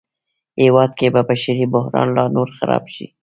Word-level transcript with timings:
هېواد 0.63 0.91
کې 0.99 1.07
به 1.13 1.21
بشري 1.29 1.65
بحران 1.73 2.07
لا 2.15 2.25
نور 2.35 2.49
خراب 2.57 2.83
شي 2.93 3.05